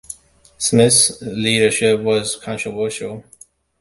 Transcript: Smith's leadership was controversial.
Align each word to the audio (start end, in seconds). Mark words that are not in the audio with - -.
Smith's 0.57 1.21
leadership 1.21 1.99
was 1.99 2.35
controversial. 2.35 3.23